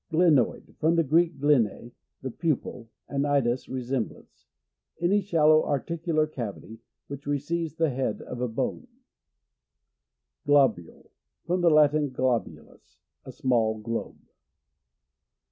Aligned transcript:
Glenoid.— 0.09 0.75
From 0.79 0.95
the 0.95 1.03
Greek, 1.03 1.37
glcnc, 1.37 1.91
the 2.23 2.31
pupil, 2.31 2.89
and 3.07 3.23
eidos, 3.23 3.69
resemblan; 3.69 4.23
e. 4.23 4.25
Any 4.99 5.21
shallow 5.21 5.63
articular 5.63 6.25
cavity, 6.25 6.79
which 7.05 7.27
receives 7.27 7.75
the 7.75 7.91
head 7.91 8.19
of 8.23 8.41
a 8.41 8.47
bone, 8.47 8.87
j 8.89 8.89
Globule.— 10.47 11.11
From 11.45 11.61
the 11.61 11.69
Latin, 11.69 12.09
globulus, 12.09 12.97
a 13.25 13.31
small 13.31 13.77
globe. 13.77 14.17